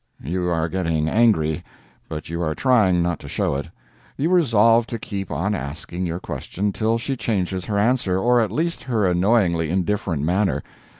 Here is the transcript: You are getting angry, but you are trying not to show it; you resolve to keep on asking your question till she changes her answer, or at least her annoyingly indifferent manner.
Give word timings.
You 0.23 0.49
are 0.49 0.67
getting 0.67 1.07
angry, 1.07 1.63
but 2.09 2.27
you 2.27 2.41
are 2.41 2.55
trying 2.55 3.03
not 3.03 3.19
to 3.19 3.29
show 3.29 3.53
it; 3.53 3.69
you 4.17 4.29
resolve 4.31 4.87
to 4.87 4.97
keep 4.97 5.29
on 5.29 5.53
asking 5.53 6.07
your 6.07 6.19
question 6.19 6.73
till 6.73 6.97
she 6.97 7.15
changes 7.15 7.65
her 7.65 7.77
answer, 7.77 8.17
or 8.17 8.41
at 8.41 8.51
least 8.51 8.81
her 8.85 9.05
annoyingly 9.05 9.69
indifferent 9.69 10.23
manner. 10.23 10.63